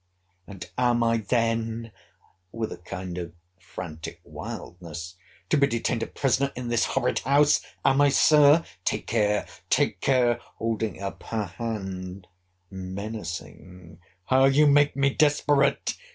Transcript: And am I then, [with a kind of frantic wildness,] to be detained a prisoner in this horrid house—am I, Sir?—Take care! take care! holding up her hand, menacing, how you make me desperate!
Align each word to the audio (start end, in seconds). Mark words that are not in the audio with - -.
And 0.47 0.67
am 0.79 1.03
I 1.03 1.17
then, 1.17 1.91
[with 2.51 2.71
a 2.71 2.77
kind 2.79 3.19
of 3.19 3.33
frantic 3.59 4.19
wildness,] 4.23 5.13
to 5.49 5.57
be 5.57 5.67
detained 5.67 6.01
a 6.01 6.07
prisoner 6.07 6.51
in 6.55 6.69
this 6.69 6.85
horrid 6.97 7.19
house—am 7.19 8.01
I, 8.01 8.09
Sir?—Take 8.09 9.05
care! 9.05 9.45
take 9.69 10.01
care! 10.01 10.39
holding 10.57 10.99
up 10.99 11.21
her 11.25 11.45
hand, 11.45 12.25
menacing, 12.71 13.99
how 14.25 14.45
you 14.45 14.65
make 14.65 14.95
me 14.95 15.13
desperate! 15.13 15.95